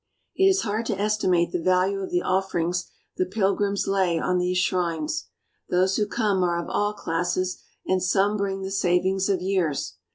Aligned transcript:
It 0.35 0.45
is 0.47 0.61
hard 0.61 0.87
to 0.87 0.99
estimate 0.99 1.51
the 1.51 1.61
value 1.61 1.99
of 1.99 2.09
the 2.09 2.23
offerings 2.23 2.89
the 3.17 3.25
pilgrims 3.27 3.85
lay 3.85 4.17
on 4.17 4.39
these 4.39 4.57
shrines. 4.57 5.27
Those 5.69 5.95
who 5.97 6.07
come 6.07 6.41
are 6.43 6.57
of 6.59 6.67
all 6.69 6.93
classes, 6.95 7.61
and 7.85 8.01
some 8.01 8.35
bring 8.35 8.63
the 8.63 8.71
savings 8.71 9.29
of 9.29 9.43
years. 9.43 9.97